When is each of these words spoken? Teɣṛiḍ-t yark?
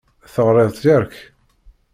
Teɣṛiḍ-t 0.33 0.81
yark? 0.89 1.15